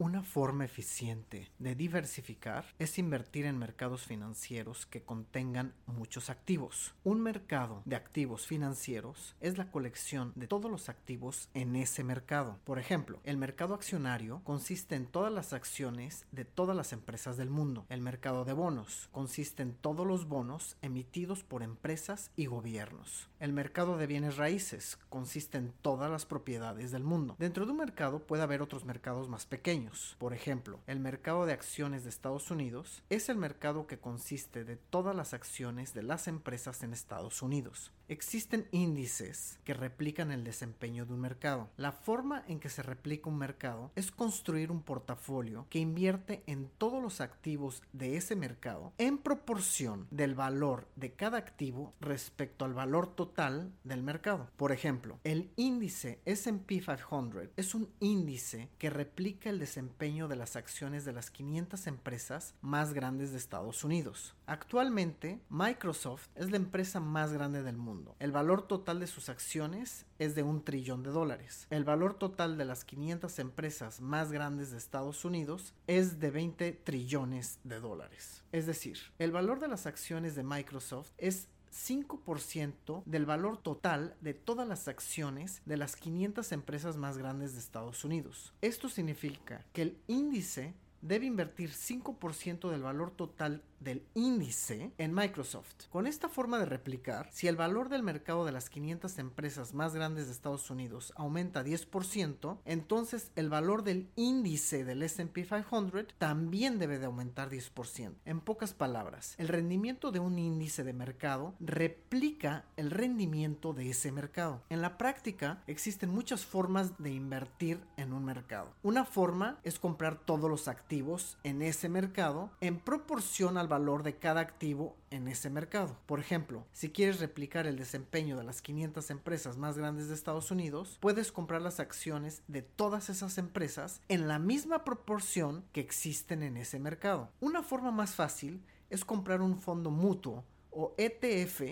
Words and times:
Una 0.00 0.22
forma 0.22 0.64
eficiente 0.64 1.50
de 1.58 1.74
diversificar 1.74 2.64
es 2.78 2.98
invertir 2.98 3.44
en 3.44 3.58
mercados 3.58 4.06
financieros 4.06 4.86
que 4.86 5.02
contengan 5.02 5.74
muchos 5.84 6.30
activos. 6.30 6.94
Un 7.04 7.20
mercado 7.20 7.82
de 7.84 7.96
activos 7.96 8.46
financieros 8.46 9.36
es 9.42 9.58
la 9.58 9.70
colección 9.70 10.32
de 10.36 10.46
todos 10.46 10.70
los 10.70 10.88
activos 10.88 11.50
en 11.52 11.76
ese 11.76 12.02
mercado. 12.02 12.60
Por 12.64 12.78
ejemplo, 12.78 13.20
el 13.24 13.36
mercado 13.36 13.74
accionario 13.74 14.40
consiste 14.42 14.94
en 14.94 15.04
todas 15.04 15.34
las 15.34 15.52
acciones 15.52 16.24
de 16.32 16.46
todas 16.46 16.74
las 16.74 16.94
empresas 16.94 17.36
del 17.36 17.50
mundo. 17.50 17.84
El 17.90 18.00
mercado 18.00 18.46
de 18.46 18.54
bonos 18.54 19.10
consiste 19.12 19.62
en 19.62 19.74
todos 19.74 20.06
los 20.06 20.26
bonos 20.26 20.78
emitidos 20.80 21.44
por 21.44 21.62
empresas 21.62 22.30
y 22.36 22.46
gobiernos. 22.46 23.28
El 23.38 23.52
mercado 23.52 23.98
de 23.98 24.06
bienes 24.06 24.38
raíces 24.38 24.98
consiste 25.10 25.58
en 25.58 25.74
todas 25.82 26.10
las 26.10 26.24
propiedades 26.24 26.90
del 26.90 27.04
mundo. 27.04 27.36
Dentro 27.38 27.66
de 27.66 27.72
un 27.72 27.78
mercado 27.78 28.26
puede 28.26 28.42
haber 28.42 28.62
otros 28.62 28.86
mercados 28.86 29.28
más 29.28 29.44
pequeños 29.44 29.89
por 30.18 30.34
ejemplo, 30.34 30.80
el 30.86 31.00
mercado 31.00 31.46
de 31.46 31.52
acciones 31.52 32.04
de 32.04 32.10
Estados 32.10 32.50
Unidos 32.50 33.02
es 33.10 33.28
el 33.28 33.36
mercado 33.36 33.86
que 33.86 33.98
consiste 33.98 34.64
de 34.64 34.76
todas 34.76 35.14
las 35.14 35.34
acciones 35.34 35.94
de 35.94 36.02
las 36.02 36.28
empresas 36.28 36.82
en 36.82 36.92
Estados 36.92 37.42
Unidos. 37.42 37.92
Existen 38.08 38.66
índices 38.72 39.60
que 39.64 39.72
replican 39.72 40.32
el 40.32 40.42
desempeño 40.42 41.06
de 41.06 41.14
un 41.14 41.20
mercado. 41.20 41.70
La 41.76 41.92
forma 41.92 42.42
en 42.48 42.58
que 42.58 42.68
se 42.68 42.82
replica 42.82 43.30
un 43.30 43.38
mercado 43.38 43.92
es 43.94 44.10
construir 44.10 44.70
un 44.70 44.82
portafolio 44.82 45.66
que 45.70 45.78
invierte 45.78 46.42
en 46.46 46.68
todos 46.78 47.00
los 47.00 47.20
activos 47.20 47.82
de 47.92 48.16
ese 48.16 48.34
mercado 48.34 48.92
en 48.98 49.18
proporción 49.18 50.08
del 50.10 50.34
valor 50.34 50.88
de 50.96 51.12
cada 51.12 51.38
activo 51.38 51.94
respecto 52.00 52.64
al 52.64 52.74
valor 52.74 53.14
total 53.14 53.72
del 53.84 54.02
mercado. 54.02 54.50
Por 54.56 54.72
ejemplo, 54.72 55.20
el 55.22 55.52
índice 55.56 56.20
SP 56.26 56.80
500 56.80 57.50
es 57.56 57.74
un 57.74 57.88
índice 58.00 58.70
que 58.78 58.90
replica 58.90 59.50
el 59.50 59.58
desempeño 59.80 60.28
de 60.28 60.36
las 60.36 60.56
acciones 60.56 61.04
de 61.04 61.12
las 61.12 61.30
500 61.30 61.86
empresas 61.86 62.54
más 62.60 62.92
grandes 62.92 63.32
de 63.32 63.38
Estados 63.38 63.82
Unidos. 63.82 64.34
Actualmente, 64.46 65.40
Microsoft 65.48 66.28
es 66.34 66.50
la 66.50 66.56
empresa 66.56 67.00
más 67.00 67.32
grande 67.32 67.62
del 67.62 67.76
mundo 67.76 67.90
el 68.18 68.32
valor 68.32 68.62
total 68.66 69.00
de 69.00 69.06
sus 69.06 69.28
acciones 69.28 70.06
es 70.18 70.34
de 70.34 70.42
un 70.42 70.62
trillón 70.62 71.02
de 71.02 71.10
dólares. 71.10 71.66
El 71.70 71.84
valor 71.84 72.14
total 72.14 72.58
de 72.58 72.64
las 72.64 72.84
500 72.84 73.38
empresas 73.38 74.00
más 74.00 74.30
grandes 74.30 74.70
de 74.70 74.78
Estados 74.78 75.24
Unidos 75.24 75.74
es 75.86 76.20
de 76.20 76.30
20 76.30 76.72
trillones 76.72 77.58
de 77.64 77.80
dólares. 77.80 78.44
Es 78.52 78.66
decir, 78.66 78.98
el 79.18 79.32
valor 79.32 79.60
de 79.60 79.68
las 79.68 79.86
acciones 79.86 80.34
de 80.34 80.42
Microsoft 80.42 81.10
es 81.18 81.48
5% 81.72 83.02
del 83.04 83.26
valor 83.26 83.56
total 83.56 84.16
de 84.20 84.34
todas 84.34 84.66
las 84.66 84.88
acciones 84.88 85.62
de 85.66 85.76
las 85.76 85.96
500 85.96 86.52
empresas 86.52 86.96
más 86.96 87.16
grandes 87.16 87.52
de 87.52 87.60
Estados 87.60 88.04
Unidos. 88.04 88.52
Esto 88.60 88.88
significa 88.88 89.64
que 89.72 89.82
el 89.82 89.98
índice 90.06 90.74
debe 91.02 91.26
invertir 91.26 91.70
5% 91.70 92.70
del 92.70 92.82
valor 92.82 93.10
total 93.10 93.62
del 93.80 94.06
índice 94.14 94.92
en 94.98 95.12
Microsoft. 95.12 95.86
Con 95.90 96.06
esta 96.06 96.28
forma 96.28 96.58
de 96.58 96.66
replicar, 96.66 97.28
si 97.32 97.48
el 97.48 97.56
valor 97.56 97.88
del 97.88 98.02
mercado 98.02 98.44
de 98.44 98.52
las 98.52 98.70
500 98.70 99.18
empresas 99.18 99.74
más 99.74 99.94
grandes 99.94 100.26
de 100.26 100.32
Estados 100.32 100.70
Unidos 100.70 101.12
aumenta 101.16 101.64
10%, 101.64 102.58
entonces 102.64 103.32
el 103.36 103.48
valor 103.48 103.82
del 103.82 104.10
índice 104.16 104.84
del 104.84 105.02
SP 105.02 105.44
500 105.44 106.14
también 106.18 106.78
debe 106.78 106.98
de 106.98 107.06
aumentar 107.06 107.50
10%. 107.50 108.14
En 108.24 108.40
pocas 108.40 108.74
palabras, 108.74 109.34
el 109.38 109.48
rendimiento 109.48 110.12
de 110.12 110.20
un 110.20 110.38
índice 110.38 110.84
de 110.84 110.92
mercado 110.92 111.54
replica 111.60 112.66
el 112.76 112.90
rendimiento 112.90 113.72
de 113.72 113.90
ese 113.90 114.12
mercado. 114.12 114.62
En 114.68 114.82
la 114.82 114.98
práctica 114.98 115.62
existen 115.66 116.10
muchas 116.10 116.44
formas 116.44 116.98
de 116.98 117.10
invertir 117.10 117.80
en 117.96 118.12
un 118.12 118.24
mercado. 118.24 118.74
Una 118.82 119.04
forma 119.04 119.58
es 119.64 119.78
comprar 119.78 120.18
todos 120.18 120.50
los 120.50 120.68
activos 120.68 121.38
en 121.42 121.62
ese 121.62 121.88
mercado 121.88 122.50
en 122.60 122.78
proporción 122.78 123.56
al 123.56 123.68
valor 123.70 124.02
de 124.02 124.16
cada 124.16 124.42
activo 124.42 124.98
en 125.10 125.28
ese 125.28 125.48
mercado. 125.48 125.96
Por 126.04 126.20
ejemplo, 126.20 126.66
si 126.72 126.90
quieres 126.90 127.20
replicar 127.20 127.66
el 127.66 127.76
desempeño 127.76 128.36
de 128.36 128.44
las 128.44 128.60
500 128.60 129.10
empresas 129.10 129.56
más 129.56 129.78
grandes 129.78 130.08
de 130.08 130.14
Estados 130.14 130.50
Unidos, 130.50 130.98
puedes 131.00 131.32
comprar 131.32 131.62
las 131.62 131.80
acciones 131.80 132.42
de 132.48 132.60
todas 132.60 133.08
esas 133.08 133.38
empresas 133.38 134.02
en 134.08 134.28
la 134.28 134.38
misma 134.38 134.84
proporción 134.84 135.64
que 135.72 135.80
existen 135.80 136.42
en 136.42 136.58
ese 136.58 136.78
mercado. 136.78 137.30
Una 137.40 137.62
forma 137.62 137.90
más 137.90 138.14
fácil 138.14 138.62
es 138.90 139.06
comprar 139.06 139.40
un 139.40 139.56
fondo 139.56 139.90
mutuo 139.90 140.44
o 140.70 140.94
ETF 140.98 141.62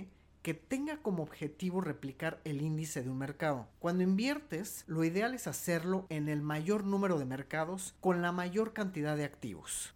que 0.42 0.54
tenga 0.54 0.98
como 0.98 1.22
objetivo 1.22 1.80
replicar 1.80 2.40
el 2.44 2.62
índice 2.62 3.02
de 3.02 3.10
un 3.10 3.18
mercado. 3.18 3.66
Cuando 3.80 4.02
inviertes, 4.02 4.84
lo 4.86 5.04
ideal 5.04 5.34
es 5.34 5.46
hacerlo 5.46 6.06
en 6.08 6.28
el 6.28 6.40
mayor 6.40 6.84
número 6.84 7.18
de 7.18 7.26
mercados 7.26 7.94
con 8.00 8.22
la 8.22 8.32
mayor 8.32 8.72
cantidad 8.72 9.16
de 9.16 9.24
activos. 9.24 9.94